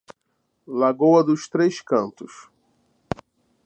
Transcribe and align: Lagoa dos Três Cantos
Lagoa 0.67 1.23
dos 1.23 1.47
Três 1.47 1.79
Cantos 1.79 2.49